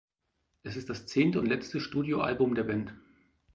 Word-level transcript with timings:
Es 0.63 0.77
ist 0.77 0.89
das 0.89 1.05
zehnte 1.05 1.39
und 1.39 1.45
letzte 1.45 1.79
Studioalbum 1.79 2.55
der 2.55 2.63
Band. 2.63 2.95